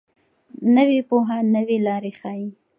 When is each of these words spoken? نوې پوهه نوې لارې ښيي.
نوې 0.75 0.99
پوهه 1.09 1.37
نوې 1.55 1.77
لارې 1.87 2.11
ښيي. 2.19 2.47